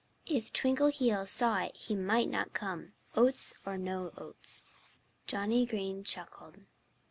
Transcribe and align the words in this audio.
"If 0.25 0.51
Twinkleheels 0.51 1.27
saw 1.29 1.59
it 1.59 1.77
he 1.77 1.93
might 1.95 2.27
not 2.27 2.53
come 2.55 2.93
oats 3.15 3.53
or 3.67 3.77
no 3.77 4.11
oats." 4.17 4.63
Johnnie 5.27 5.67
Green 5.67 6.03
chuckled. 6.03 6.61